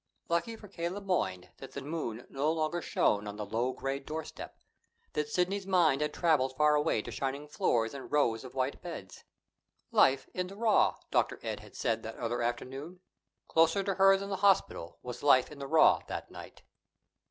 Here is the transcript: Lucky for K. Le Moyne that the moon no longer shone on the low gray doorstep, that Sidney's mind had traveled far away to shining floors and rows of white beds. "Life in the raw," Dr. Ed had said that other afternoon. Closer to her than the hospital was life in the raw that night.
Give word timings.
Lucky 0.29 0.55
for 0.55 0.67
K. 0.67 0.89
Le 0.89 0.99
Moyne 0.99 1.49
that 1.57 1.73
the 1.73 1.81
moon 1.83 2.25
no 2.27 2.51
longer 2.51 2.81
shone 2.81 3.27
on 3.27 3.35
the 3.35 3.45
low 3.45 3.71
gray 3.71 3.99
doorstep, 3.99 4.57
that 5.13 5.29
Sidney's 5.29 5.67
mind 5.67 6.01
had 6.01 6.11
traveled 6.11 6.55
far 6.57 6.73
away 6.73 7.03
to 7.03 7.11
shining 7.11 7.47
floors 7.47 7.93
and 7.93 8.11
rows 8.11 8.43
of 8.43 8.55
white 8.55 8.81
beds. 8.81 9.25
"Life 9.91 10.27
in 10.33 10.47
the 10.47 10.55
raw," 10.55 10.95
Dr. 11.11 11.37
Ed 11.43 11.59
had 11.59 11.75
said 11.75 12.01
that 12.01 12.15
other 12.17 12.41
afternoon. 12.41 13.01
Closer 13.47 13.83
to 13.83 13.93
her 13.93 14.17
than 14.17 14.31
the 14.31 14.37
hospital 14.37 14.97
was 15.03 15.21
life 15.21 15.51
in 15.51 15.59
the 15.59 15.67
raw 15.67 15.99
that 16.07 16.31
night. 16.31 16.63